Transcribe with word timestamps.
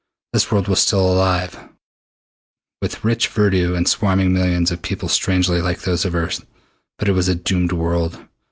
This 0.33 0.51
world 0.51 0.67
was 0.67 0.81
still 0.81 1.13
alive, 1.13 1.59
with 2.81 3.03
rich 3.05 3.27
verdure 3.27 3.75
and 3.77 3.87
swarming 3.87 4.33
millions 4.33 4.71
of 4.71 4.81
people 4.81 5.07
strangely 5.07 5.61
like 5.61 5.81
those 5.81 6.05
of 6.05 6.15
Earth. 6.15 6.43
But 6.97 7.07
it 7.07 7.11
was 7.11 7.27
a 7.27 7.35
doomed 7.35 7.71
world. 7.73 8.19